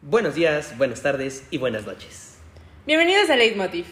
[0.00, 2.36] Buenos días, buenas tardes y buenas noches.
[2.86, 3.84] Bienvenidos a Leitmotiv.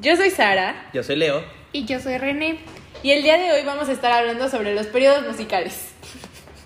[0.00, 1.44] Yo soy Sara Yo soy Leo.
[1.70, 2.58] Y yo soy René.
[3.04, 5.92] y el día de hoy vamos a estar hablando sobre los periodos musicales.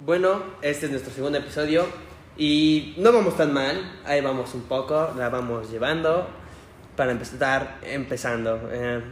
[0.00, 1.86] Bueno, este es nuestro segundo episodio
[2.38, 6.26] y no vamos tan mal, ahí vamos un poco, la vamos llevando
[6.96, 8.70] para empezar empezando.
[8.72, 9.02] Eh,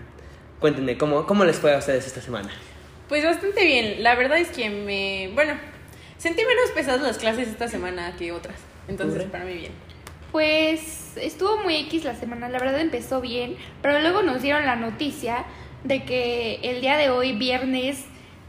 [0.58, 2.50] cuéntenme, ¿cómo, ¿cómo les fue a ustedes esta semana?
[3.10, 4.02] Pues bastante bien.
[4.02, 5.30] La verdad es que me.
[5.34, 5.52] Bueno,
[6.16, 8.56] sentí menos pesadas las clases esta semana que otras.
[8.88, 9.72] Entonces, para mí bien.
[10.32, 14.76] Pues estuvo muy X la semana, la verdad empezó bien, pero luego nos dieron la
[14.76, 15.44] noticia
[15.84, 18.04] de que el día de hoy, viernes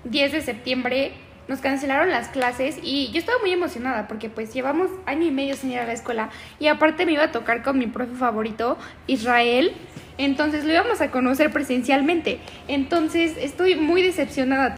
[0.05, 1.13] 10 de septiembre,
[1.47, 5.55] nos cancelaron las clases y yo estaba muy emocionada porque pues llevamos año y medio
[5.55, 6.29] sin ir a la escuela
[6.59, 9.73] y aparte me iba a tocar con mi profe favorito, Israel,
[10.17, 12.39] entonces lo íbamos a conocer presencialmente.
[12.67, 14.75] Entonces estoy muy decepcionada.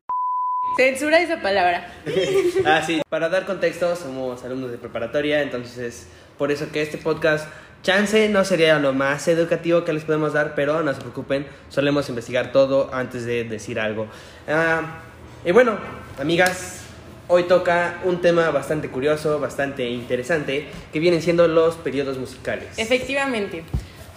[0.78, 1.92] Censura esa palabra.
[2.66, 3.02] ah, sí.
[3.10, 7.48] Para dar contexto, somos alumnos de preparatoria, entonces por eso que este podcast,
[7.82, 12.08] chance no sería lo más educativo que les podemos dar, pero no se preocupen, solemos
[12.10, 14.08] investigar todo antes de decir algo.
[14.48, 15.00] Ah,
[15.44, 15.78] y bueno,
[16.20, 16.82] amigas,
[17.28, 22.68] hoy toca un tema bastante curioso, bastante interesante, que vienen siendo los periodos musicales.
[22.78, 23.64] Efectivamente.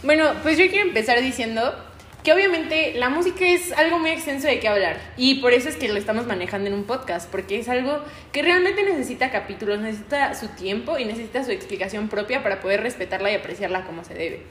[0.02, 1.74] Bueno, pues yo quiero empezar diciendo
[2.22, 5.76] que obviamente la música es algo muy extenso de qué hablar y por eso es
[5.76, 10.34] que lo estamos manejando en un podcast, porque es algo que realmente necesita capítulos, necesita
[10.34, 14.42] su tiempo y necesita su explicación propia para poder respetarla y apreciarla como se debe.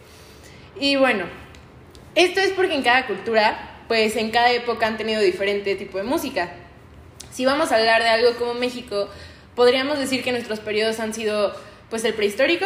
[0.79, 1.25] Y bueno,
[2.15, 6.03] esto es porque en cada cultura, pues en cada época han tenido diferente tipo de
[6.03, 6.51] música.
[7.31, 9.09] Si vamos a hablar de algo como México,
[9.55, 11.55] podríamos decir que nuestros periodos han sido
[11.89, 12.65] pues el prehistórico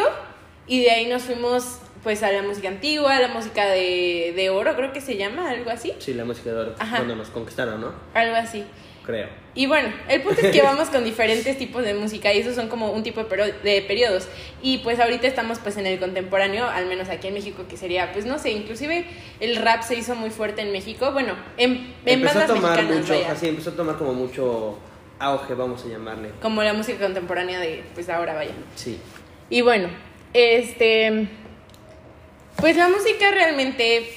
[0.66, 4.50] y de ahí nos fuimos pues a la música antigua, a la música de, de
[4.50, 5.92] oro, creo que se llama, algo así.
[5.98, 6.96] Sí, la música de oro, Ajá.
[6.98, 7.92] cuando nos conquistaron, ¿no?
[8.12, 8.62] Algo así.
[9.04, 9.28] Creo.
[9.54, 12.68] Y bueno, el punto es que vamos con diferentes tipos de música y esos son
[12.68, 14.28] como un tipo de, de periodos.
[14.62, 18.12] Y pues ahorita estamos pues en el contemporáneo, al menos aquí en México, que sería,
[18.12, 19.06] pues no sé, inclusive
[19.40, 21.10] el rap se hizo muy fuerte en México.
[21.12, 23.32] Bueno, en, en empezó a tomar mexicanas, mucho, vaya.
[23.32, 24.78] así, empezó a tomar como mucho
[25.18, 26.30] auge, vamos a llamarle.
[26.40, 28.52] como la música contemporánea de pues ahora, vaya.
[28.74, 28.98] Sí.
[29.50, 29.88] Y bueno,
[30.32, 31.28] este.
[32.56, 34.10] Pues la música realmente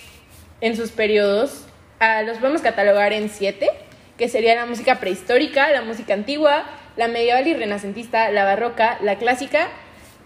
[0.61, 1.65] en sus periodos
[1.99, 3.69] ah, los podemos catalogar en siete,
[4.17, 6.65] que sería la música prehistórica, la música antigua,
[6.95, 9.69] la medieval y renacentista, la barroca, la clásica,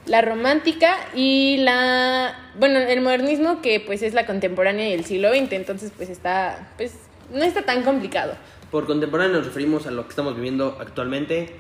[0.06, 2.52] la romántica y la.
[2.58, 6.74] Bueno, el modernismo, que pues es la contemporánea del siglo XX, entonces pues está.
[6.78, 6.94] Pues
[7.32, 8.34] no está tan complicado.
[8.72, 11.56] Por contemporáneo nos referimos a lo que estamos viviendo actualmente,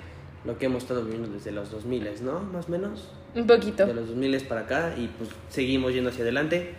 [0.46, 2.40] lo que hemos estado viviendo desde los 2000, ¿no?
[2.40, 3.10] Más o menos.
[3.36, 3.86] Un poquito.
[3.86, 6.74] De los 2000 para acá y pues seguimos yendo hacia adelante.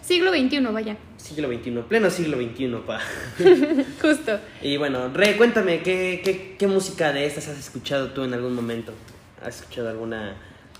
[0.00, 0.96] Siglo XXI, vaya.
[1.16, 3.00] Siglo XXI, pleno siglo XXI, pa.
[4.02, 4.38] Justo.
[4.60, 8.54] Y bueno, Re, cuéntame, ¿qué, qué, qué música de estas has escuchado tú en algún
[8.54, 8.92] momento?
[9.42, 10.36] ¿Has escuchado alguna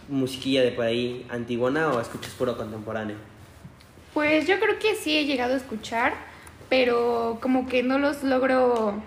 [0.08, 3.16] musiquilla de por ahí antigona o escuchas puro contemporáneo?
[4.12, 6.14] Pues yo creo que sí he llegado a escuchar,
[6.68, 9.02] pero como que no los logro,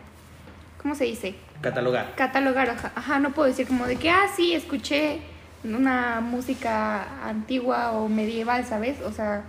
[0.87, 1.35] ¿cómo se dice?
[1.59, 2.13] Catalogar.
[2.15, 5.19] Catalogar, ajá, ajá, no puedo decir como de que, ah, sí, escuché
[5.65, 9.01] una música antigua o medieval, ¿sabes?
[9.01, 9.43] O sea,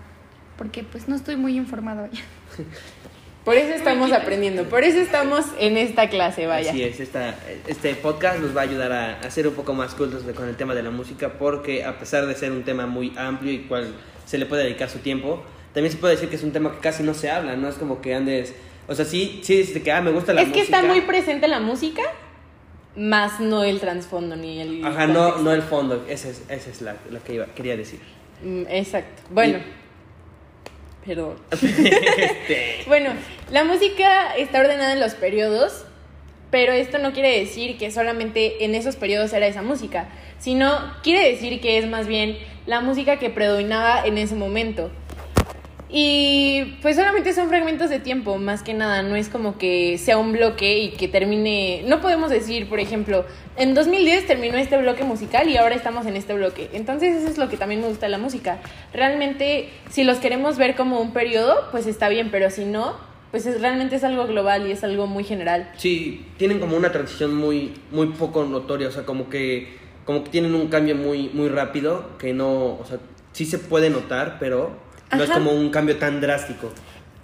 [0.57, 2.09] porque pues no estoy muy informada.
[2.09, 2.21] vaya.
[3.45, 6.71] Por eso estamos aprendiendo, por eso estamos en esta clase, vaya.
[6.71, 7.35] Así es, esta,
[7.67, 10.49] este podcast nos va a ayudar a, a ser un poco más cultos de- con
[10.49, 13.61] el tema de la música porque a pesar de ser un tema muy amplio y
[13.61, 13.95] cual
[14.27, 16.79] se le puede dedicar su tiempo, también se puede decir que es un tema que
[16.81, 18.55] casi no se habla, no es como que andes,
[18.89, 20.79] o sea, sí, sí de que ah, me gusta la es que música.
[20.79, 22.03] está muy presente la música,
[22.97, 24.85] más no el trasfondo ni el.
[24.85, 25.43] Ajá, no, contexto.
[25.43, 28.01] no el fondo, esa es, esa es la, lo que iba, quería decir.
[28.43, 29.23] Mm, Exacto.
[29.31, 29.59] Bueno.
[31.07, 31.35] Perdón.
[31.53, 33.11] Este, Bueno,
[33.51, 35.85] la música está ordenada en los periodos,
[36.51, 41.31] pero esto no quiere decir que solamente en esos periodos era esa música, sino quiere
[41.31, 44.91] decir que es más bien la música que predominaba en ese momento.
[45.91, 50.19] Y pues solamente son fragmentos de tiempo, más que nada, no es como que sea
[50.19, 53.25] un bloque y que termine, no podemos decir, por ejemplo,
[53.57, 56.69] en 2010 terminó este bloque musical y ahora estamos en este bloque.
[56.75, 58.61] Entonces eso es lo que también me gusta de la música.
[58.93, 62.95] Realmente, si los queremos ver como un periodo, pues está bien, pero si no,
[63.31, 65.71] pues es, realmente es algo global y es algo muy general.
[65.77, 70.31] sí, tienen como una transición muy, muy poco notoria, o sea, como que, como que
[70.31, 72.99] tienen un cambio muy, muy rápido, que no, o sea,
[73.33, 76.71] sí se puede notar, pero no es como un cambio tan drástico.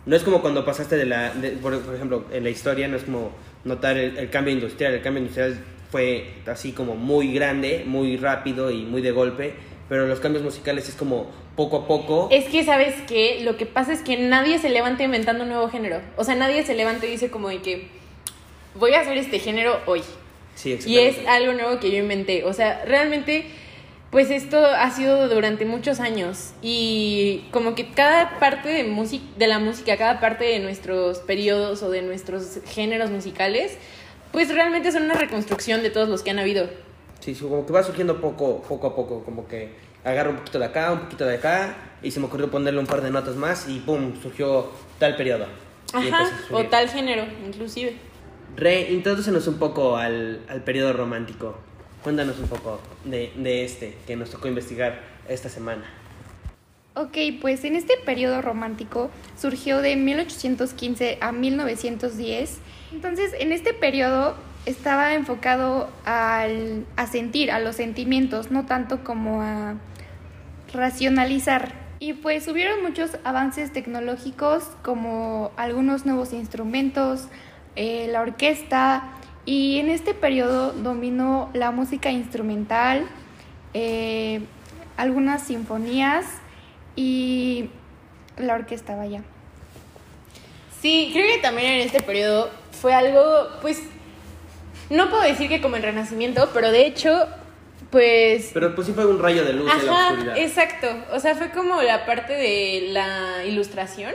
[0.07, 2.97] No es como cuando pasaste de la, de- por, por ejemplo, en la historia, no
[2.97, 3.33] es como
[3.65, 5.59] notar el, el cambio industrial, el cambio industrial
[5.91, 9.55] fue así como muy grande, muy rápido y muy de golpe,
[9.89, 12.29] pero los cambios musicales es como poco a poco.
[12.31, 13.41] Es que, ¿sabes qué?
[13.45, 16.01] Lo que pasa es que nadie se levanta inventando un nuevo género.
[16.17, 17.89] O sea, nadie se levanta y dice como de que
[18.75, 20.03] voy a hacer este género hoy.
[20.57, 22.45] Sí, Y es algo nuevo que yo inventé.
[22.45, 23.47] O sea, realmente
[24.15, 29.49] pues esto ha sido durante muchos años y como que cada parte de, música, de
[29.49, 33.77] la música, cada parte de nuestros periodos o de nuestros géneros musicales,
[34.31, 36.69] pues realmente son una reconstrucción de todos los que han habido.
[37.19, 39.73] Sí, como que va surgiendo poco, poco a poco, como que
[40.05, 42.87] agarro un poquito de acá, un poquito de acá, y se me ocurrió ponerle un
[42.87, 44.15] par de notas más y ¡pum!
[44.23, 44.71] surgió
[45.01, 45.47] tal periodo.
[45.93, 47.97] Ajá, o tal género, inclusive.
[48.55, 51.59] Re, introdúcenos un poco al, al periodo romántico.
[52.05, 55.85] Cuéntanos un poco de, de este que nos tocó investigar esta semana.
[56.95, 62.59] Ok, pues en este periodo romántico surgió de 1815 a 1910.
[62.93, 64.37] Entonces, en este periodo
[64.67, 69.75] estaba enfocado al, a sentir, a los sentimientos, no tanto como a
[70.73, 71.73] racionalizar.
[72.01, 77.29] Y pues hubieron muchos avances tecnológicos como algunos nuevos instrumentos,
[77.77, 79.11] eh, la orquesta,
[79.47, 83.07] y en este periodo dominó la música instrumental,
[83.75, 84.41] eh,
[84.97, 86.25] algunas sinfonías
[86.97, 87.71] y
[88.39, 89.23] la orquesta, vaya.
[90.81, 92.51] Sí, creo que también en este periodo
[92.81, 93.23] fue algo,
[93.63, 93.83] pues,
[94.91, 97.27] no puedo decir que como el Renacimiento, pero de hecho,
[97.91, 98.51] pues...
[98.53, 100.39] Pero pues sí fue un rayo de luz en la Ajá, oscuridad.
[100.39, 100.89] exacto.
[101.13, 104.13] O sea, fue como la parte de la ilustración.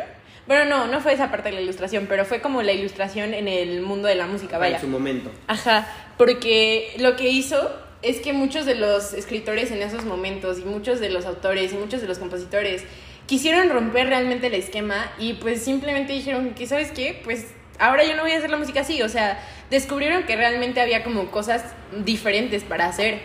[0.49, 3.47] Bueno, no, no fue esa parte de la ilustración, pero fue como la ilustración en
[3.47, 4.77] el mundo de la música, vaya.
[4.77, 5.29] En su momento.
[5.45, 5.87] Ajá,
[6.17, 7.69] porque lo que hizo
[8.01, 11.75] es que muchos de los escritores en esos momentos y muchos de los autores y
[11.75, 12.83] muchos de los compositores
[13.27, 17.21] quisieron romper realmente el esquema y pues simplemente dijeron que, ¿sabes qué?
[17.23, 17.45] Pues
[17.77, 21.03] ahora yo no voy a hacer la música así, o sea, descubrieron que realmente había
[21.03, 21.63] como cosas
[22.03, 23.19] diferentes para hacer.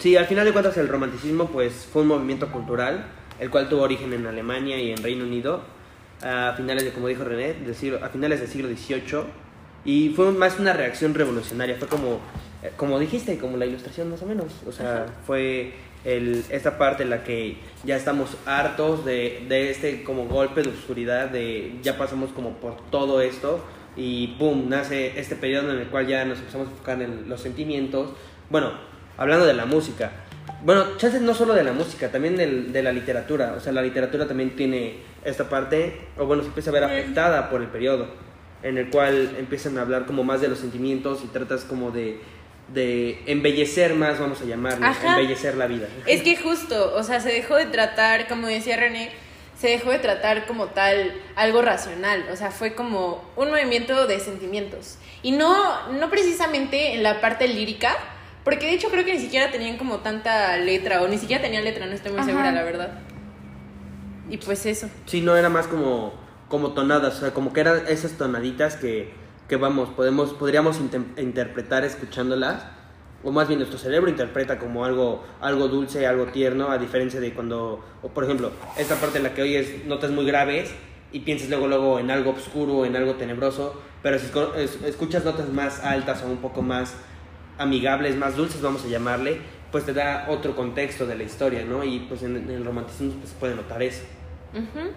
[0.00, 3.06] Sí, al final de cuentas el romanticismo pues fue un movimiento cultural,
[3.40, 5.80] el cual tuvo origen en Alemania y en Reino Unido
[6.22, 9.24] a finales de, como dijo René, del siglo- a finales del siglo XVIII
[9.84, 12.20] y fue más una reacción revolucionaria, fue como,
[12.62, 15.72] eh, como dijiste, como la ilustración más o menos, o sea, fue
[16.04, 20.70] el, esta parte en la que ya estamos hartos de, de este como golpe de
[20.70, 23.60] oscuridad, de ya pasamos como por todo esto
[23.96, 27.40] y boom, nace este periodo en el cual ya nos empezamos a enfocar en los
[27.40, 28.10] sentimientos,
[28.50, 28.72] bueno,
[29.18, 30.10] hablando de la música,
[30.62, 33.54] bueno, chances no solo de la música, también del- de la literatura.
[33.56, 37.50] O sea, la literatura también tiene esta parte, o bueno, se empieza a ver afectada
[37.50, 38.06] por el periodo,
[38.62, 42.20] en el cual empiezan a hablar como más de los sentimientos y tratas como de,
[42.72, 45.18] de embellecer más, vamos a llamarlo, Ajá.
[45.18, 45.88] embellecer la vida.
[46.06, 49.10] Es que justo, o sea, se dejó de tratar, como decía René,
[49.58, 54.18] se dejó de tratar como tal algo racional, o sea, fue como un movimiento de
[54.20, 54.96] sentimientos.
[55.22, 57.96] Y no, no precisamente en la parte lírica,
[58.44, 61.64] porque de hecho creo que ni siquiera tenían como tanta letra, o ni siquiera tenían
[61.64, 62.30] letra, no estoy muy Ajá.
[62.30, 62.98] segura, la verdad.
[64.30, 64.88] Y pues eso.
[65.06, 66.14] Sí, no era más como,
[66.48, 69.12] como tonadas, o sea, como que eran esas tonaditas que,
[69.48, 72.64] que vamos, podemos, podríamos intem- interpretar escuchándolas,
[73.24, 77.32] o más bien nuestro cerebro interpreta como algo, algo dulce, algo tierno, a diferencia de
[77.34, 80.72] cuando, o por ejemplo, esta parte en la que oyes notas muy graves
[81.12, 84.26] y piensas luego, luego en algo oscuro, en algo tenebroso, pero si
[84.86, 86.94] escuchas notas más altas o un poco más
[87.62, 91.82] amigables, más dulces, vamos a llamarle, pues te da otro contexto de la historia, ¿no?
[91.84, 94.02] Y pues en, en el romanticismo pues, se puede notar eso.
[94.52, 94.90] Ujú,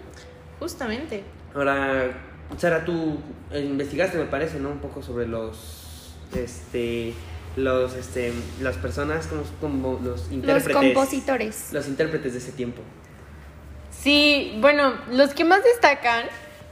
[0.60, 1.22] Justamente.
[1.54, 2.10] Ahora,
[2.58, 3.18] Sara, tú
[3.50, 4.70] eh, investigaste, me parece, ¿no?
[4.70, 7.14] Un poco sobre los, este,
[7.56, 10.72] los, este, las personas, como, como los Los intérpretes.
[10.76, 11.72] compositores.
[11.72, 12.82] Los intérpretes de ese tiempo.
[13.90, 16.26] Sí, bueno, los que más destacan,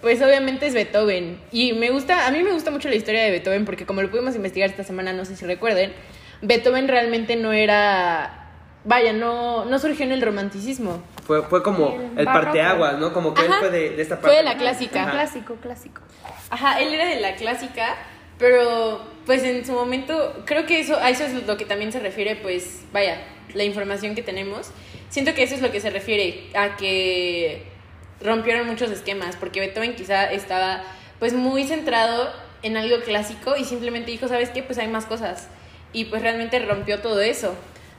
[0.05, 1.41] pues obviamente es Beethoven.
[1.51, 4.11] Y me gusta, a mí me gusta mucho la historia de Beethoven porque como lo
[4.11, 5.95] pudimos investigar esta semana, no sé si recuerden,
[6.43, 8.51] Beethoven realmente no era,
[8.85, 11.03] vaya, no, no surgió en el romanticismo.
[11.27, 13.15] Fue, fue como El parteaguas, ¿no?
[13.15, 14.37] Como que él fue de, de esta Fue parte.
[14.37, 15.03] de la clásica.
[15.05, 15.13] Ajá.
[15.13, 16.03] Clásico, clásico.
[16.51, 17.97] Ajá, él era de la clásica,
[18.39, 22.01] pero pues en su momento, creo que eso, a eso es lo que también se
[22.01, 23.23] refiere, pues, vaya,
[23.55, 24.71] la información que tenemos.
[25.09, 27.73] Siento que eso es lo que se refiere a que
[28.21, 30.83] rompieron muchos esquemas, porque Beethoven quizá estaba
[31.19, 32.31] pues muy centrado
[32.63, 34.63] en algo clásico y simplemente dijo, ¿sabes qué?
[34.63, 35.49] Pues hay más cosas.
[35.93, 37.55] Y pues realmente rompió todo eso.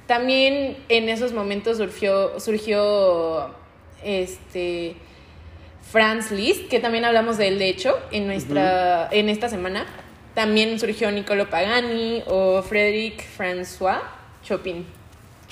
[0.07, 3.55] También en esos momentos surgió, surgió
[4.03, 4.95] este,
[5.91, 9.85] Franz Liszt, que también hablamos de él, de hecho, en, nuestra, en esta semana.
[10.33, 14.01] También surgió Niccolo Pagani o Frédéric François
[14.43, 14.85] Chopin.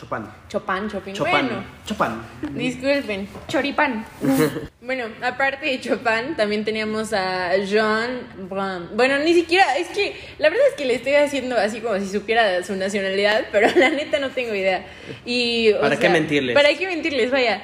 [0.03, 0.25] Chopin.
[0.50, 1.13] Chopin, Chopin.
[1.13, 1.31] Chopin.
[1.31, 2.55] Bueno, Chopin.
[2.57, 3.27] disculpen.
[3.48, 4.05] Choripán.
[4.83, 8.19] Bueno, aparte de Chopin, también teníamos a Jean
[8.50, 8.93] Brahms.
[8.93, 12.10] Bueno, ni siquiera, es que la verdad es que le estoy haciendo así como si
[12.10, 14.86] supiera su nacionalidad, pero la neta no tengo idea.
[15.25, 16.53] Y, o ¿Para qué mentirles?
[16.53, 17.31] ¿Para qué mentirles?
[17.31, 17.62] Vaya,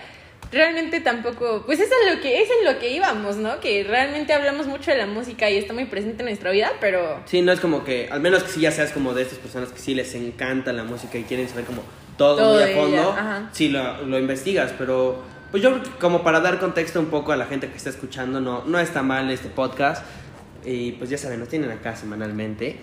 [0.51, 3.59] realmente tampoco, pues es lo que es en lo que íbamos, ¿no?
[3.59, 7.21] Que realmente hablamos mucho de la música y está muy presente en nuestra vida, pero
[7.25, 9.73] Sí, no es como que, al menos que sí ya seas como de estas personas
[9.73, 11.83] que sí les encanta la música y quieren saber como
[12.19, 13.15] todo, Todo muy a de fondo,
[13.51, 17.45] sí lo, lo investigas, pero pues yo como para dar contexto un poco a la
[17.45, 20.05] gente que está escuchando, no, no está mal este podcast.
[20.65, 22.75] Y pues ya saben, nos tienen acá semanalmente.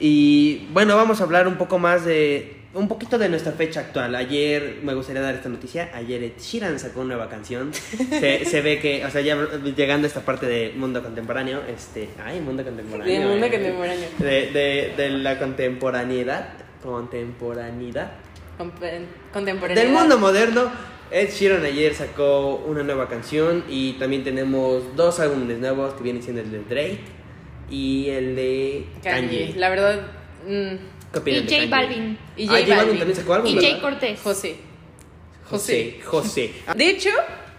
[0.00, 2.56] Y bueno, vamos a hablar un poco más de.
[2.72, 4.14] Un poquito de nuestra fecha actual.
[4.14, 5.90] Ayer me gustaría dar esta noticia.
[5.94, 7.72] Ayer Ed Sheeran sacó una nueva canción.
[7.72, 9.36] Se, se ve que, o sea, ya
[9.76, 11.62] llegando a esta parte del mundo contemporáneo.
[11.68, 12.08] Este.
[12.24, 13.12] Ay, mundo contemporáneo.
[13.12, 13.50] Del mundo eh.
[13.50, 14.08] contemporáneo.
[14.18, 16.48] De, de, de la contemporaneidad.
[16.82, 18.12] Contemporaneidad.
[19.32, 19.82] Contemporáneo.
[19.82, 20.70] Del mundo moderno,
[21.10, 26.22] Ed Sheeran ayer sacó una nueva canción y también tenemos dos álbumes nuevos que vienen
[26.22, 27.00] siendo el de Drake
[27.70, 29.38] y el de Kanye.
[29.46, 29.54] Kanye.
[29.56, 30.00] La verdad.
[30.46, 31.66] mm, ¿Qué Y de J Kanye?
[31.68, 32.18] Balvin.
[32.36, 33.70] Y ah, J J Balvin también sacó álbum, Y ¿verdad?
[33.70, 34.20] Jay Cortés.
[34.22, 34.56] José.
[35.48, 36.00] José.
[36.04, 36.52] José.
[36.76, 37.10] De hecho,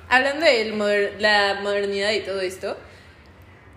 [0.08, 2.77] hablando de moder- la modernidad y todo esto,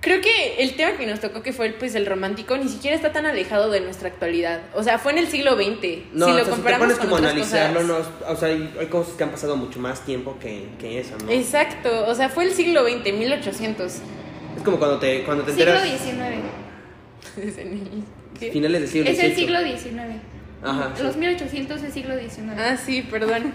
[0.05, 2.95] creo que el tema que nos tocó, que fue el, pues, el romántico, ni siquiera
[2.95, 4.61] está tan alejado de nuestra actualidad.
[4.75, 6.13] O sea, fue en el siglo XX.
[6.13, 8.07] No, si o lo sea, comparamos si te pones con como a otras analizarlo, cosas.
[8.21, 11.17] no, o sea, hay, hay cosas que han pasado mucho más tiempo que, que eso,
[11.25, 11.31] ¿no?
[11.31, 13.93] Es, Exacto, o sea, fue el siglo XX, 1800.
[14.65, 16.19] como cuando te, cuando te Siglo enteras XIX.
[18.39, 18.51] ¿Qué?
[18.53, 20.01] finales del siglo Es el siglo XIX.
[20.63, 21.03] Ajá, sí.
[21.03, 22.53] Los 1800 es siglo XIX.
[22.59, 23.53] Ah, sí, perdón.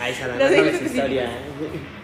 [0.00, 1.30] Ay, Sara, no de- sabes historia.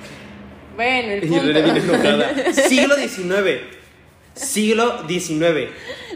[0.76, 1.44] Bueno, el Y punto.
[1.44, 2.52] viene enojada.
[2.52, 3.60] Siglo XIX.
[4.34, 5.68] Siglo XIX.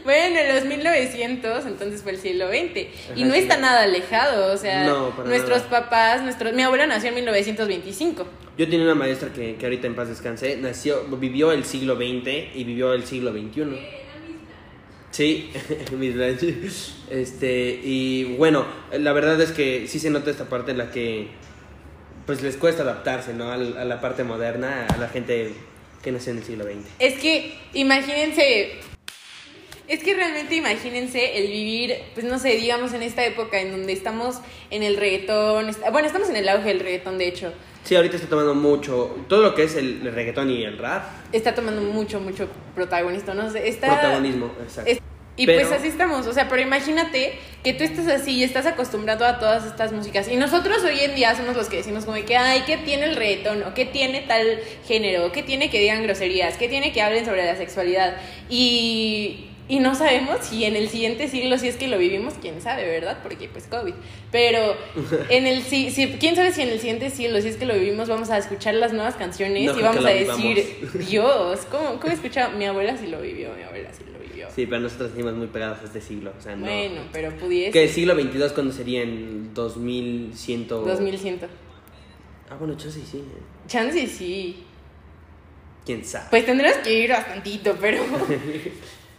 [0.05, 2.87] Bueno, en los 1900, entonces fue el siglo XX.
[3.17, 3.41] y no sí.
[3.41, 5.71] está nada alejado, o sea, No, nuestros nada.
[5.71, 8.27] papás, nuestros, mi abuela nació en 1925.
[8.57, 12.55] Yo tenía una maestra que, que ahorita en paz descanse, nació, vivió el siglo XX
[12.55, 13.63] y vivió el siglo XXI.
[15.11, 15.51] Sí,
[15.99, 16.55] Miss Blanche.
[17.11, 21.29] Este, y bueno, la verdad es que sí se nota esta parte en la que
[22.27, 23.51] pues les cuesta adaptarse, ¿no?
[23.51, 25.55] A, la parte moderna, a la gente
[26.03, 26.87] que nació en el siglo XX.
[26.99, 28.73] Es que imagínense,
[29.89, 33.93] es que realmente imagínense el vivir, pues no sé, digamos en esta época en donde
[33.93, 34.41] estamos
[34.71, 37.53] en el reggaetón, bueno, estamos en el auge del reggaetón de hecho,
[37.85, 41.55] Sí, ahorita está tomando mucho, todo lo que es el, reggaetón y el rap, está
[41.55, 43.89] tomando mucho, mucho protagonista, no está...
[43.89, 44.91] protagonismo, exacto.
[44.91, 45.01] es-
[45.37, 48.67] y Pero- pues así estamos, o sea, pero imagínate que tú estás así y estás
[48.67, 50.29] acostumbrado a todas estas músicas.
[50.29, 53.17] Y nosotros hoy en día somos los que decimos como que, ay, ¿qué tiene el
[53.17, 53.63] reggaetón?
[53.65, 55.33] ¿O qué tiene tal género?
[55.33, 56.57] ¿Qué tiene que digan groserías?
[56.57, 58.17] ¿Qué tiene que hablen sobre la sexualidad?
[58.51, 62.61] Y, y no sabemos si en el siguiente siglo, si es que lo vivimos, quién
[62.61, 63.21] sabe, ¿verdad?
[63.23, 63.95] Porque pues COVID.
[64.31, 64.77] Pero
[65.31, 67.75] en el si, si- quién sabe si en el siguiente siglo, si es que lo
[67.75, 71.09] vivimos, vamos a escuchar las nuevas canciones No y vamos que a decir, vivamos.
[71.09, 72.57] Dios, ¿cómo, ¿cómo he escuchado?
[72.59, 74.49] Mi abuela sí lo vivió, mi abuela sí lo vivió.
[74.55, 76.67] Sí, pero nosotros seguimos muy pegados a este siglo, o sea, no.
[76.67, 77.71] Bueno, pero pudiese.
[77.73, 80.69] ¿Qué siglo XXII cuándo sería en 2100?
[80.69, 81.41] 2100.
[82.51, 83.25] Ah, bueno, chance sí, sí.
[83.67, 84.63] Chance sí.
[85.87, 86.27] ¿Quién sabe?
[86.31, 88.03] Pues tendrás que ir bastantito, pero.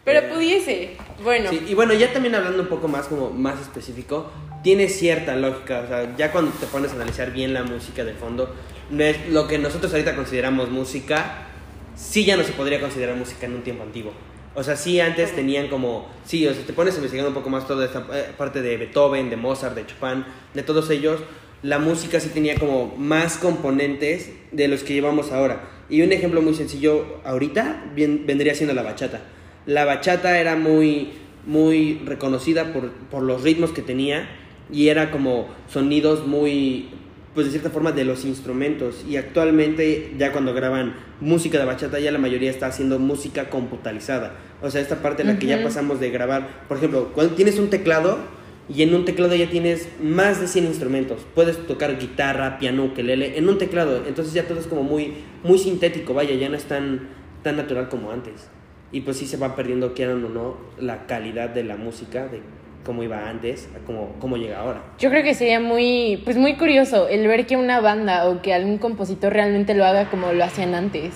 [0.05, 0.91] pero pudiese.
[1.23, 1.49] Bueno.
[1.49, 4.31] Sí, y bueno, ya también hablando un poco más como más específico,
[4.63, 8.13] tiene cierta lógica, o sea, ya cuando te pones a analizar bien la música de
[8.13, 8.53] fondo,
[8.89, 11.47] no es lo que nosotros ahorita consideramos música,
[11.95, 14.13] sí ya no se podría considerar música en un tiempo antiguo.
[14.53, 17.49] O sea, sí antes tenían como, sí, o sea, te pones a investigar un poco
[17.49, 21.19] más toda esta eh, parte de Beethoven, de Mozart, de Chopin, de todos ellos,
[21.61, 25.61] la música sí tenía como más componentes de los que llevamos ahora.
[25.89, 29.21] Y un ejemplo muy sencillo ahorita bien- vendría siendo la bachata.
[29.65, 31.11] La bachata era muy,
[31.45, 34.27] muy reconocida por, por los ritmos que tenía
[34.71, 36.89] y era como sonidos muy,
[37.33, 39.05] pues de cierta forma, de los instrumentos.
[39.07, 44.33] Y actualmente, ya cuando graban música de bachata, ya la mayoría está haciendo música computalizada.
[44.61, 47.59] O sea, esta parte en la que ya pasamos de grabar, por ejemplo, cuando tienes
[47.59, 48.19] un teclado
[48.67, 51.21] y en un teclado ya tienes más de 100 instrumentos.
[51.35, 54.03] Puedes tocar guitarra, piano, ukelele en un teclado.
[54.07, 57.09] Entonces ya todo es como muy, muy sintético, vaya, ya no es tan,
[57.43, 58.49] tan natural como antes.
[58.91, 62.39] Y pues sí se va perdiendo, quieran o no, la calidad de la música, de
[62.85, 64.83] cómo iba antes, a cómo, cómo llega ahora.
[64.99, 68.53] Yo creo que sería muy, pues muy curioso el ver que una banda o que
[68.53, 71.13] algún compositor realmente lo haga como lo hacían antes.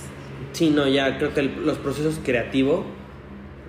[0.51, 2.85] Sí, no, ya creo que el- los procesos creativos,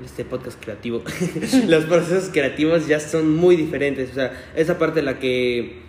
[0.02, 1.02] este podcast creativo,
[1.68, 4.10] los procesos creativos ya son muy diferentes.
[4.12, 5.82] O sea, esa parte en la que,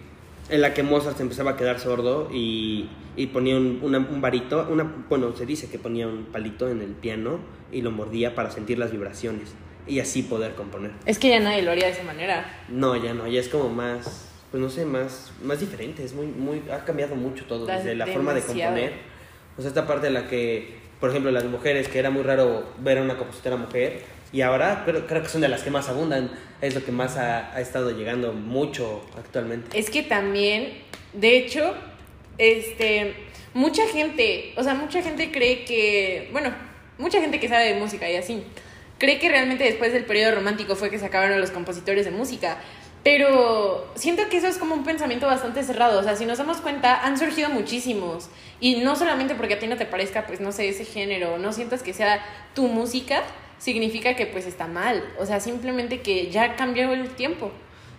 [0.52, 4.22] en la que Mozart se empezaba a quedar sordo y, y ponía un, una- un
[4.22, 7.40] varito, una, bueno, se dice que ponía un palito en el piano
[7.72, 9.54] y lo mordía para sentir las vibraciones
[9.88, 10.92] y así poder componer.
[11.06, 12.64] Es que ya nadie lo haría de esa manera.
[12.70, 16.28] No, ya no, ya es como más, pues no sé, más, más diferente, es muy,
[16.28, 18.94] muy, ha cambiado mucho todo, desde la forma de componer.
[19.58, 22.66] O sea, esta parte en la que, por ejemplo, las mujeres, que era muy raro
[22.80, 24.02] ver a una compositora mujer,
[24.34, 26.30] y ahora creo, creo que son de las que más abundan,
[26.62, 29.78] es lo que más ha, ha estado llegando mucho actualmente.
[29.78, 30.74] Es que también,
[31.14, 31.74] de hecho,
[32.38, 33.16] este,
[33.54, 36.54] mucha gente, o sea, mucha gente cree que, bueno,
[36.98, 38.44] mucha gente que sabe de música y así,
[38.98, 42.58] cree que realmente después del periodo romántico fue que se acabaron los compositores de música.
[43.04, 46.00] Pero siento que eso es como un pensamiento bastante cerrado.
[46.00, 48.30] O sea, si nos damos cuenta, han surgido muchísimos.
[48.60, 51.52] Y no solamente porque a ti no te parezca, pues no sé, ese género, no
[51.52, 53.24] sientas que sea tu música,
[53.62, 55.04] significa que pues está mal.
[55.20, 57.52] O sea, simplemente que ya cambió el tiempo.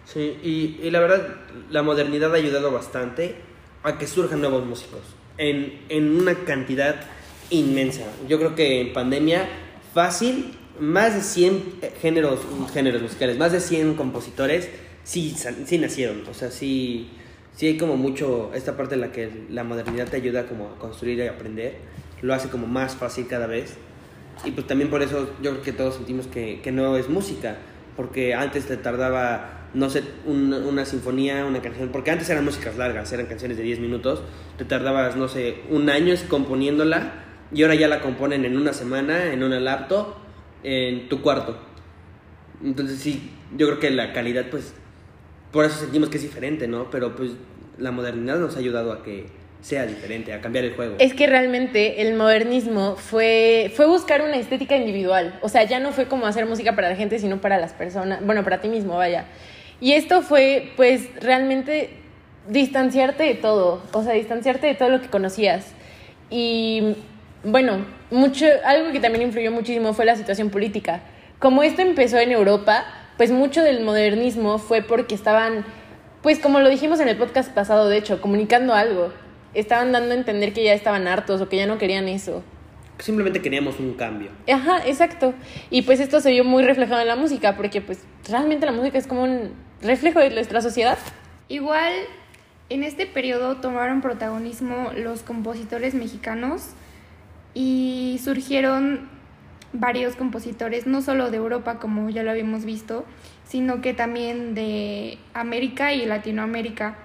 [0.04, 1.36] Sí, y, y la verdad,
[1.70, 3.36] la modernidad ha ayudado bastante
[3.84, 5.00] a que surjan nuevos músicos.
[5.38, 6.96] En, en una cantidad
[7.50, 8.04] inmensa.
[8.28, 9.48] Yo creo que en pandemia,
[9.94, 12.40] fácil, más de 100 géneros,
[12.72, 14.68] géneros musicales, más de 100 compositores
[15.04, 16.24] sí, sí nacieron.
[16.28, 17.10] O sea, sí,
[17.54, 20.78] sí hay como mucho esta parte en la que la modernidad te ayuda como a
[20.78, 21.76] construir y aprender.
[22.20, 23.76] Lo hace como más fácil cada vez.
[24.44, 27.56] Y pues también por eso yo creo que todos sentimos que, que no es música.
[27.96, 31.90] Porque antes te tardaba, no sé, un- una sinfonía, una canción.
[31.90, 34.22] Porque antes eran músicas largas, eran canciones de 10 minutos.
[34.58, 37.12] Te tardabas, no sé, un año componiéndola.
[37.54, 40.14] Y ahora ya la componen en una semana, en una laptop,
[40.62, 41.58] en tu cuarto.
[42.64, 44.72] Entonces sí, yo creo que la calidad, pues,
[45.50, 46.90] por eso sentimos que es diferente, ¿no?
[46.90, 47.32] Pero pues
[47.78, 49.26] la modernidad nos ha ayudado a que
[49.62, 50.96] sea diferente, a cambiar el juego.
[50.98, 55.38] Es que realmente el modernismo fue, fue buscar una estética individual.
[55.40, 58.24] O sea, ya no fue como hacer música para la gente, sino para las personas.
[58.26, 59.26] Bueno, para ti mismo, vaya.
[59.80, 61.90] Y esto fue, pues, realmente
[62.48, 63.82] distanciarte de todo.
[63.92, 65.72] O sea, distanciarte de todo lo que conocías.
[66.28, 66.96] Y
[67.44, 71.02] bueno, mucho, algo que también influyó muchísimo fue la situación política.
[71.38, 72.84] Como esto empezó en Europa,
[73.16, 75.64] pues mucho del modernismo fue porque estaban,
[76.20, 79.12] pues como lo dijimos en el podcast pasado, de hecho, comunicando algo.
[79.54, 82.42] Estaban dando a entender que ya estaban hartos o que ya no querían eso.
[82.98, 84.30] Simplemente queríamos un cambio.
[84.50, 85.34] Ajá, exacto.
[85.70, 88.98] Y pues esto se vio muy reflejado en la música, porque pues realmente la música
[88.98, 90.98] es como un reflejo de nuestra sociedad.
[91.48, 91.92] Igual,
[92.68, 96.70] en este periodo tomaron protagonismo los compositores mexicanos
[97.54, 99.08] y surgieron
[99.72, 103.04] varios compositores, no solo de Europa como ya lo habíamos visto,
[103.44, 106.96] sino que también de América y Latinoamérica.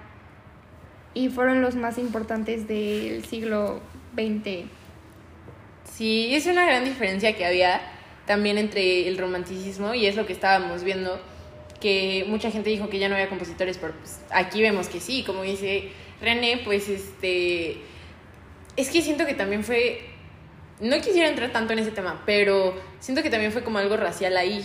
[1.14, 3.80] Y fueron los más importantes del siglo
[4.14, 4.66] XX.
[5.84, 7.80] Sí, es una gran diferencia que había
[8.26, 11.18] también entre el romanticismo y es lo que estábamos viendo,
[11.80, 15.22] que mucha gente dijo que ya no había compositores, pero pues aquí vemos que sí,
[15.24, 15.90] como dice
[16.20, 17.78] René, pues este...
[18.76, 20.02] Es que siento que también fue...
[20.80, 24.36] No quisiera entrar tanto en ese tema, pero siento que también fue como algo racial
[24.36, 24.64] ahí.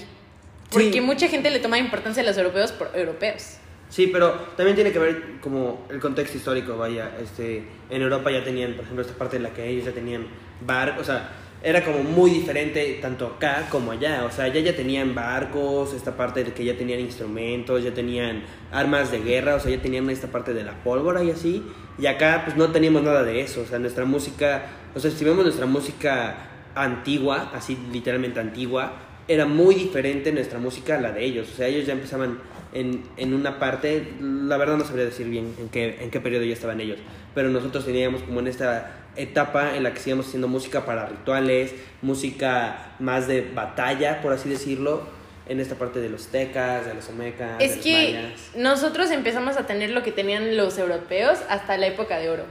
[0.69, 1.01] Porque Sí.
[1.01, 3.57] mucha gente le toma importancia a los europeos por europeos.
[3.93, 8.43] Sí, pero también tiene que ver como el contexto histórico, vaya, este, en Europa ya
[8.43, 10.25] tenían, por ejemplo, esta parte en la que ellos ya tenían
[10.65, 11.29] barcos, o sea,
[11.61, 16.17] era como muy diferente tanto acá como allá, o sea, ya ya tenían barcos, esta
[16.17, 20.09] parte de que ya tenían instrumentos, ya tenían armas de guerra, o sea, ya tenían
[20.09, 21.63] esta parte de la pólvora y así,
[21.99, 25.23] y acá pues no teníamos nada de eso, o sea, nuestra música, o sea, si
[25.23, 26.35] vemos nuestra música
[26.73, 28.93] antigua, así literalmente antigua,
[29.27, 31.49] era muy diferente nuestra música a la de ellos.
[31.51, 32.39] O sea, ellos ya empezaban
[32.73, 36.43] en, en una parte, la verdad no sabría decir bien en qué, en qué periodo
[36.43, 36.97] ya estaban ellos,
[37.35, 41.73] pero nosotros teníamos como en esta etapa en la que seguíamos haciendo música para rituales,
[42.01, 45.03] música más de batalla, por así decirlo,
[45.47, 48.51] en esta parte de los tecas, de los olmecas, de Es los que mayas.
[48.55, 52.43] nosotros empezamos a tener lo que tenían los europeos hasta la época de oro.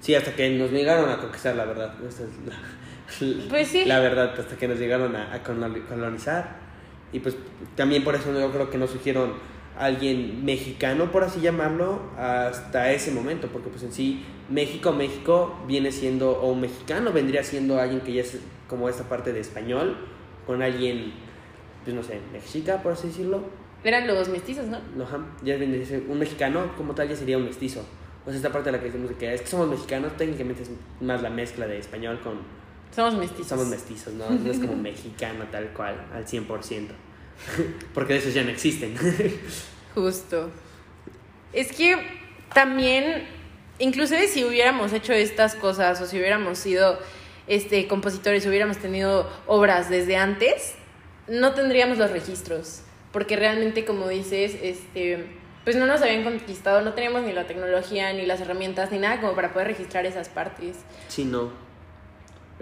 [0.00, 1.94] Sí, hasta que nos llegaron a conquistar, la verdad.
[2.06, 2.54] Esta es la,
[3.48, 3.84] Pues sí.
[3.84, 6.56] La verdad, hasta que nos llegaron a, a coloni- colonizar.
[7.12, 7.36] Y pues
[7.76, 9.32] también por eso yo creo que no surgieron
[9.78, 13.48] alguien mexicano, por así llamarlo, hasta ese momento.
[13.48, 18.12] Porque pues en sí, México, México viene siendo, o un mexicano vendría siendo alguien que
[18.12, 18.38] ya es
[18.68, 19.96] como esta parte de español,
[20.46, 21.12] con alguien,
[21.84, 23.42] pues no sé, mexica, por así decirlo.
[23.84, 24.78] Eran los mestizos, ¿no?
[24.96, 25.06] No,
[25.42, 27.84] ya vendría ser un mexicano como tal ya sería un mestizo.
[28.24, 30.62] O sea, esta parte de la que decimos de que es que somos mexicanos, técnicamente
[30.62, 30.70] es
[31.02, 32.38] más la mezcla de español con
[32.94, 33.48] Somos mestizos.
[33.48, 34.30] somos mestizos, ¿no?
[34.30, 36.88] No es como mexicano tal cual, al 100%.
[37.94, 38.94] Porque de esos ya no existen.
[39.94, 40.50] Justo.
[41.52, 41.96] Es que
[42.52, 43.26] también,
[43.78, 46.98] inclusive si hubiéramos hecho estas cosas o si hubiéramos sido
[47.46, 50.74] este, compositores, hubiéramos tenido obras desde antes,
[51.28, 52.82] no tendríamos los registros.
[53.12, 55.26] Porque realmente, como dices, este,
[55.64, 59.20] pues no nos habían conquistado, no teníamos ni la tecnología, ni las herramientas, ni nada
[59.20, 60.76] como para poder registrar esas partes.
[61.08, 61.64] sí, no.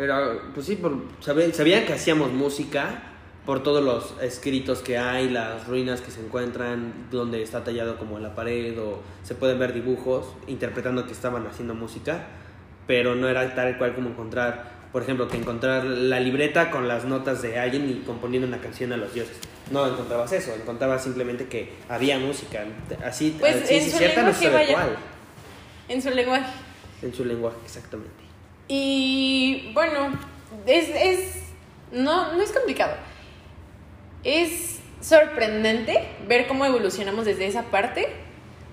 [0.03, 3.03] Era, pues sí, por, sabían que hacíamos música
[3.47, 8.17] por todos los escritos que hay, las ruinas que se encuentran, donde está tallado como
[8.17, 12.27] en la pared o se pueden ver dibujos interpretando que estaban haciendo música,
[12.87, 17.05] pero no era tal cual como encontrar, por ejemplo, que encontrar la libreta con las
[17.05, 19.37] notas de alguien y componiendo una canción a los dioses.
[19.71, 22.65] No encontrabas eso, encontrabas simplemente que había música,
[23.05, 24.97] así, Pues, así en sí, su cierta, no lenguaje, sabe vaya.
[25.89, 26.53] En su lenguaje.
[27.03, 28.22] en su lenguaje, exactamente.
[28.75, 30.19] Y bueno,
[30.65, 31.43] es, es
[31.93, 32.97] no, no es complicado.
[34.25, 38.09] Es sorprendente ver cómo evolucionamos desde esa parte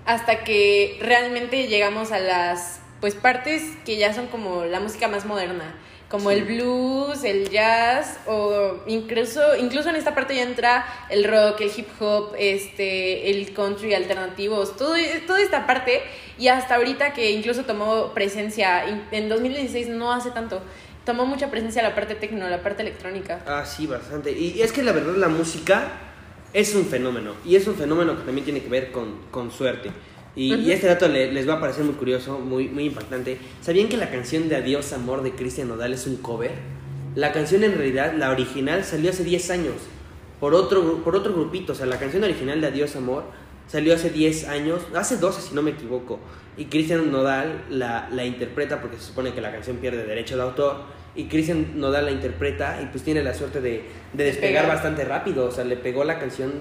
[0.05, 5.25] hasta que realmente llegamos a las pues partes que ya son como la música más
[5.25, 5.75] moderna,
[6.09, 11.61] como el blues, el jazz o incluso incluso en esta parte ya entra el rock,
[11.61, 14.95] el hip hop, este el country alternativos, todo
[15.27, 16.01] toda esta parte
[16.37, 20.61] y hasta ahorita que incluso tomó presencia en 2016 no hace tanto
[21.05, 23.41] tomó mucha presencia la parte tecno, la parte electrónica.
[23.47, 24.31] Ah, sí, bastante.
[24.31, 25.91] Y es que la verdad la música
[26.53, 27.33] es un fenómeno.
[27.43, 29.89] Y es un fenómeno que también tiene que ver con, con suerte.
[30.35, 33.37] Y, este dato les va a parecer muy curioso, muy, muy impactante.
[33.61, 36.51] ¿Sabían que la canción de Adiós Amor de Cristian Nodal es un cover?
[37.15, 39.75] La canción en realidad, la original, salió hace 10 años
[40.39, 41.73] por otro, por otro grupito.
[41.73, 43.23] O sea, la canción original de Adiós Amor
[43.67, 46.19] salió hace 10 años, hace 12 si no me equivoco.
[46.57, 50.43] Y Cristian Nodal la, la interpreta porque se supone que la canción pierde derecho de
[50.43, 55.03] autor y Christian Nodal la interpreta y pues tiene la suerte de, de despegar bastante
[55.05, 56.51] rápido, o sea, le pegó la canción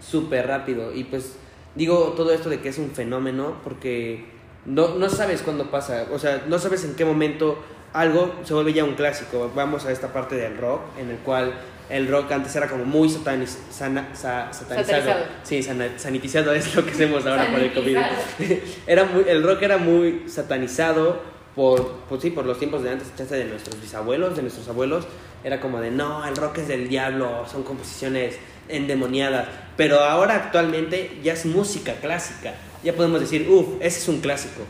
[0.00, 1.36] súper rápido y pues
[1.74, 4.24] digo todo esto de que es un fenómeno porque
[4.66, 7.58] no, no sabes cuándo pasa, o sea, no sabes en qué momento
[7.92, 9.50] algo se vuelve ya un clásico.
[9.54, 11.52] Vamos a esta parte del rock en el cual
[11.90, 15.24] el rock antes era como muy sataniz, satanizado.
[15.42, 17.98] Sí, sanitizado es lo que hacemos ahora por el COVID.
[18.86, 21.20] era muy, el rock era muy satanizado
[21.54, 25.06] por, pues sí, por los tiempos de antes, de nuestros bisabuelos, de nuestros abuelos,
[25.44, 28.36] era como de, no, el rock es del diablo, son composiciones
[28.68, 34.20] endemoniadas, pero ahora actualmente ya es música clásica, ya podemos decir, uff, ese es un
[34.20, 34.62] clásico.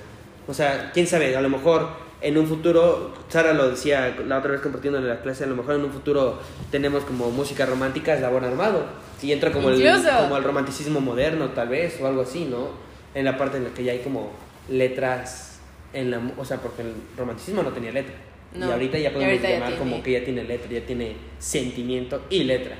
[0.46, 1.88] O sea, quién sabe, a lo mejor
[2.20, 5.56] en un futuro, Sara lo decía la otra vez compartiendo en la clase, a lo
[5.56, 6.38] mejor en un futuro
[6.70, 8.86] tenemos como música romántica labor armado
[9.20, 12.70] y entra como el, como el romanticismo moderno tal vez o algo así, ¿no?
[13.14, 14.30] En la parte en la que ya hay como
[14.68, 15.60] letras
[15.92, 18.14] en la, o sea, porque el romanticismo no tenía letra.
[18.56, 22.76] y ahorita ya podemos llamar como que ya tiene letra, ya tiene sentimiento y letra.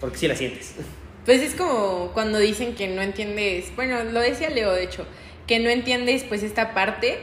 [0.00, 0.74] Porque sí la sientes.
[1.24, 5.06] Pues es como cuando dicen que no entiendes, bueno, lo decía Leo de hecho,
[5.46, 7.18] que no entiendes pues esta parte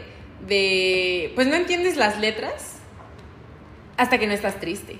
[0.47, 2.73] de, pues no entiendes las letras
[3.97, 4.97] hasta que no estás triste.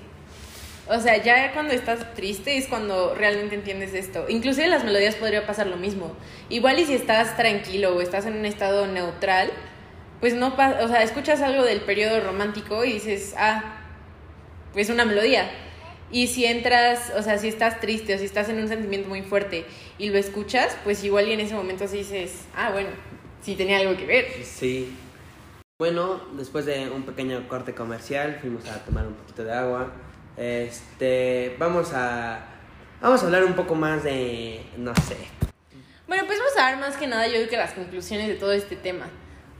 [0.86, 4.26] O sea, ya cuando estás triste es cuando realmente entiendes esto.
[4.28, 6.14] Inclusive en las melodías podría pasar lo mismo.
[6.50, 9.50] Igual y si estás tranquilo o estás en un estado neutral,
[10.20, 13.80] pues no pasa, o sea, escuchas algo del periodo romántico y dices, ah,
[14.74, 15.50] pues una melodía.
[16.14, 19.22] Y si entras, o sea, si estás triste o si estás en un sentimiento muy
[19.22, 19.64] fuerte
[19.98, 22.90] y lo escuchas, pues igual y en ese momento sí dices, ah, bueno,
[23.42, 24.26] sí tenía algo que ver.
[24.44, 24.96] Sí.
[25.76, 29.90] Bueno, después de un pequeño corte comercial, fuimos a tomar un poquito de agua.
[30.36, 32.46] Este, vamos a
[33.00, 35.16] vamos a hablar un poco más de no sé.
[36.06, 38.52] Bueno, pues vamos a ver más que nada yo creo que las conclusiones de todo
[38.52, 39.06] este tema.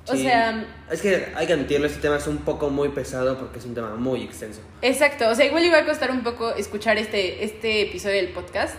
[0.07, 0.67] O sea...
[0.90, 3.75] Es que hay que admitirlo, este tema es un poco muy pesado porque es un
[3.75, 4.61] tema muy extenso.
[4.83, 8.75] Exacto, o sea, igual iba a costar un poco escuchar este, este episodio del podcast.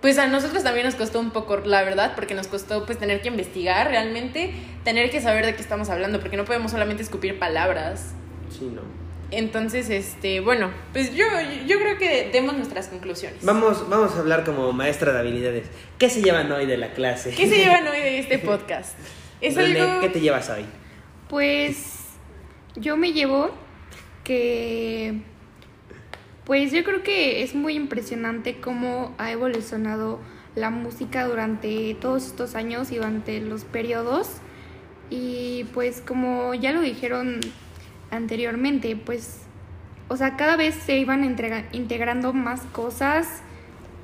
[0.00, 3.22] Pues a nosotros también nos costó un poco, la verdad, porque nos costó pues tener
[3.22, 4.52] que investigar realmente,
[4.84, 8.12] tener que saber de qué estamos hablando, porque no podemos solamente escupir palabras.
[8.50, 8.82] Sí, no.
[9.30, 11.24] Entonces, este, bueno, pues yo,
[11.66, 13.38] yo creo que demos nuestras conclusiones.
[13.42, 15.66] Vamos, vamos a hablar como maestra de habilidades.
[15.98, 17.30] ¿Qué se llevan hoy de la clase?
[17.30, 18.94] ¿Qué se llevan hoy de este podcast?
[19.40, 20.64] ¿Qué te llevas hoy?
[21.28, 22.00] Pues
[22.76, 23.50] yo me llevo
[24.22, 25.20] que
[26.44, 30.20] pues yo creo que es muy impresionante cómo ha evolucionado
[30.54, 34.28] la música durante todos estos años y durante los periodos.
[35.08, 37.40] Y pues como ya lo dijeron
[38.10, 39.42] anteriormente, pues,
[40.08, 41.24] o sea, cada vez se iban
[41.72, 43.26] integrando más cosas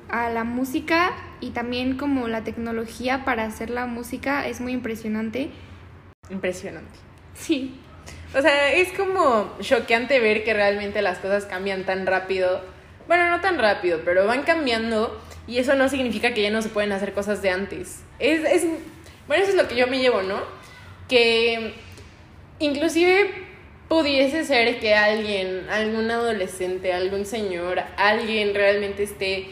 [0.09, 5.49] a la música y también como la tecnología para hacer la música es muy impresionante.
[6.29, 6.97] Impresionante.
[7.33, 7.75] Sí.
[8.33, 12.61] O sea, es como choqueante ver que realmente las cosas cambian tan rápido.
[13.07, 16.69] Bueno, no tan rápido, pero van cambiando y eso no significa que ya no se
[16.69, 18.03] pueden hacer cosas de antes.
[18.19, 18.65] Es, es
[19.27, 20.39] bueno, eso es lo que yo me llevo, ¿no?
[21.09, 21.73] Que
[22.59, 23.31] inclusive
[23.89, 29.47] pudiese ser que alguien, algún adolescente, algún señor, alguien realmente esté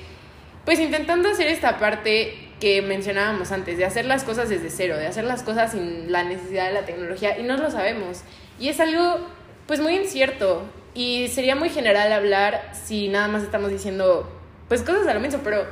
[0.70, 5.08] pues intentando hacer esta parte que mencionábamos antes, de hacer las cosas desde cero, de
[5.08, 8.20] hacer las cosas sin la necesidad de la tecnología, y no lo sabemos.
[8.60, 9.18] Y es algo,
[9.66, 10.62] pues, muy incierto,
[10.94, 14.32] y sería muy general hablar si nada más estamos diciendo,
[14.68, 15.66] pues, cosas a lo mismo, pero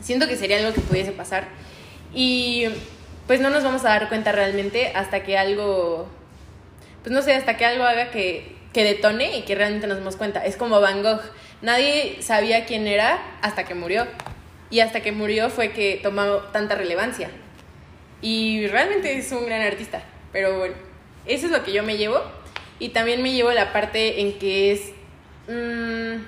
[0.00, 1.44] siento que sería algo que pudiese pasar.
[2.14, 2.64] Y,
[3.26, 6.08] pues, no nos vamos a dar cuenta realmente hasta que algo,
[7.02, 10.16] pues, no sé, hasta que algo haga que, que detone y que realmente nos demos
[10.16, 10.46] cuenta.
[10.46, 11.20] Es como Van Gogh
[11.64, 14.06] Nadie sabía quién era hasta que murió.
[14.68, 17.30] Y hasta que murió fue que tomó tanta relevancia.
[18.20, 20.02] Y realmente es un gran artista.
[20.30, 20.74] Pero bueno,
[21.24, 22.20] eso es lo que yo me llevo.
[22.78, 24.92] Y también me llevo la parte en que es...
[25.48, 26.22] Mm,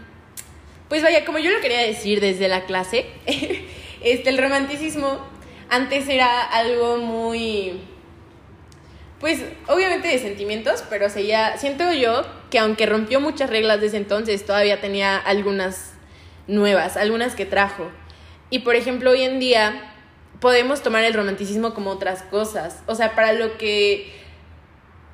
[0.88, 3.04] pues vaya, como yo lo quería decir desde la clase,
[4.02, 5.20] este, el romanticismo
[5.68, 7.80] antes era algo muy,
[9.20, 12.24] pues obviamente de sentimientos, pero seguía, siento yo
[12.56, 15.92] que aunque rompió muchas reglas desde entonces, todavía tenía algunas
[16.46, 17.90] nuevas, algunas que trajo.
[18.48, 19.92] Y por ejemplo, hoy en día
[20.40, 22.82] podemos tomar el romanticismo como otras cosas.
[22.86, 24.10] O sea, para lo que,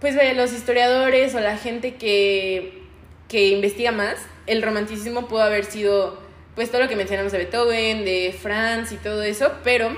[0.00, 2.84] pues vaya, los historiadores o la gente que,
[3.26, 6.22] que investiga más, el romanticismo pudo haber sido,
[6.54, 9.96] pues todo lo que mencionamos de Beethoven, de Franz y todo eso, pero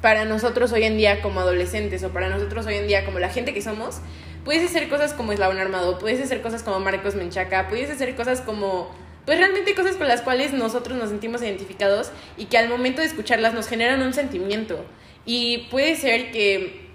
[0.00, 3.28] para nosotros hoy en día como adolescentes o para nosotros hoy en día como la
[3.28, 4.00] gente que somos,
[4.46, 8.40] puedes hacer cosas como Eslabón Armado, puedes hacer cosas como Marcos Menchaca, puedes hacer cosas
[8.40, 8.94] como
[9.26, 13.08] pues realmente cosas con las cuales nosotros nos sentimos identificados y que al momento de
[13.08, 14.86] escucharlas nos generan un sentimiento.
[15.24, 16.86] Y puede ser que,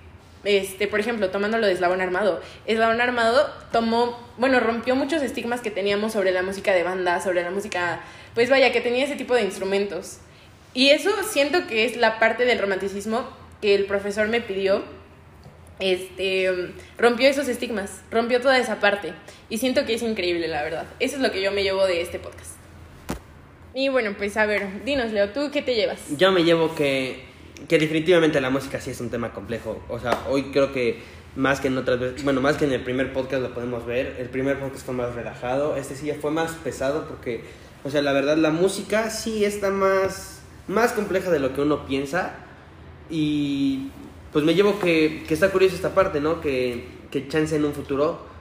[0.45, 5.59] este, por ejemplo, tomando lo de Eslabón Armado, Eslabón Armado tomó, bueno, rompió muchos estigmas
[5.59, 7.99] que teníamos sobre la música de banda, sobre la música,
[8.33, 10.19] pues vaya, que tenía ese tipo de instrumentos.
[10.73, 13.27] Y eso siento que es la parte del romanticismo
[13.61, 14.83] que el profesor me pidió
[15.81, 19.13] este, rompió esos estigmas, rompió toda esa parte.
[19.49, 20.85] Y siento que es increíble, la verdad.
[20.99, 22.51] Eso es lo que yo me llevo de este podcast.
[23.73, 25.99] Y bueno, pues a ver, dinos, Leo, ¿tú qué te llevas?
[26.17, 27.23] Yo me llevo que,
[27.67, 29.83] que definitivamente la música sí es un tema complejo.
[29.89, 30.99] O sea, hoy creo que
[31.35, 34.17] más que en otras veces, bueno, más que en el primer podcast lo podemos ver.
[34.19, 37.43] El primer podcast fue más relajado, este sí ya fue más pesado porque,
[37.83, 41.85] o sea, la verdad la música sí está más, más compleja de lo que uno
[41.85, 42.35] piensa.
[43.09, 43.89] Y
[44.31, 46.41] pues me llevo que, que está curioso esta parte, ¿no?
[46.41, 48.31] Que, que chance en un futuro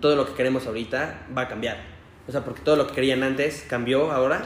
[0.00, 1.78] todo lo que queremos ahorita va a cambiar.
[2.28, 4.42] O sea, porque todo lo que querían antes cambió ahora.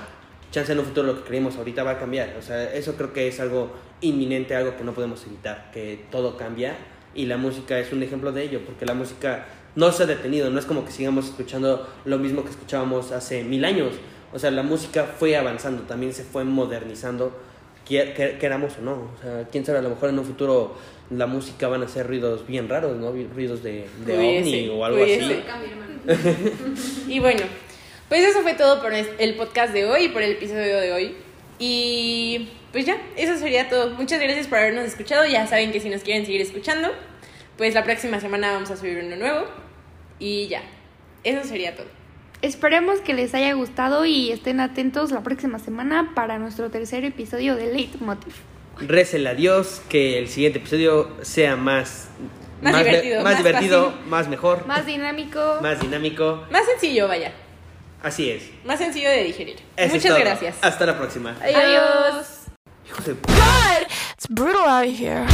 [0.51, 2.37] Chance en un futuro lo que queríamos ahorita va a cambiar.
[2.39, 6.37] O sea, eso creo que es algo inminente, algo que no podemos evitar, que todo
[6.37, 6.77] cambia.
[7.15, 10.51] Y la música es un ejemplo de ello, porque la música no se ha detenido,
[10.51, 13.95] no es como que sigamos escuchando lo mismo que escuchábamos hace mil años.
[14.33, 17.39] O sea, la música fue avanzando, también se fue modernizando
[17.87, 18.93] queramos o no.
[18.93, 20.77] O sea, quién sabe, a lo mejor en un futuro
[21.11, 23.13] la música van a ser ruidos bien raros, ¿no?
[23.13, 25.43] Ruidos de, de ovni o algo así.
[27.09, 27.43] y bueno,
[28.09, 31.17] pues eso fue todo por el podcast de hoy, por el episodio de hoy.
[31.59, 33.91] Y pues ya, eso sería todo.
[33.91, 35.27] Muchas gracias por habernos escuchado.
[35.27, 36.91] Ya saben que si nos quieren seguir escuchando,
[37.57, 39.47] pues la próxima semana vamos a subir uno nuevo.
[40.19, 40.63] Y ya,
[41.25, 41.96] eso sería todo.
[42.47, 47.57] Esperemos que les haya gustado y estén atentos la próxima semana para nuestro tercer episodio
[47.57, 48.35] de Leitmotiv.
[48.79, 52.09] Récele a Dios que el siguiente episodio sea más
[52.63, 57.33] más, divertido, más, divertido, más mejor, más dinámico, más dinámico, más sencillo, vaya.
[58.01, 58.45] Así es.
[58.65, 59.57] Más sencillo de digerir.
[59.93, 60.57] Muchas gracias.
[60.63, 61.35] Hasta la próxima.
[61.43, 61.57] Adiós.
[61.57, 62.27] Adiós.
[62.87, 63.17] Hijo de...
[64.15, 65.27] It's brutal out here.